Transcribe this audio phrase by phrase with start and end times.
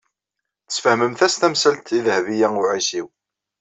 [0.67, 3.07] Tesfehmemt-as tamsalt i Dehbiya u Ɛisiw.